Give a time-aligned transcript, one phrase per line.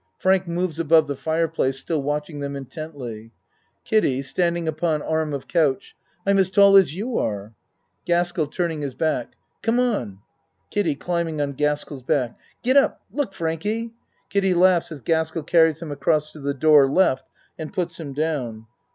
[0.17, 3.33] (Frank moves above the fire place still watching them intently.)
[3.85, 7.53] KIDDIE (Standing upon arm of couch.) I'm as tall as you are.
[8.05, 10.17] GASKELL (Turning his back.) Come on.
[10.71, 13.01] KIDDIE (Climbing on Gaskell's back.) Get up!
[13.11, 13.93] Look, Frankie!
[14.31, 17.19] (Kiddie laughs as Gaskell carries him across to the door L.
[17.59, 18.65] and puts him down.)